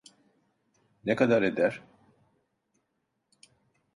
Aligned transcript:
Ne 1.05 1.15
kadar 1.15 1.41
eder? 1.41 1.81